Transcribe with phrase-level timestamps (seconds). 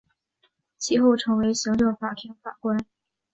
[0.79, 2.83] 其后成为行政法庭法官。